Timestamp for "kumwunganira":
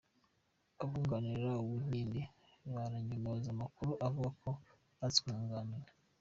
5.23-5.91